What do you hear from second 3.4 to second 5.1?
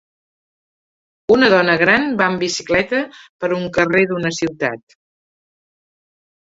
per un carrer d'una ciutat.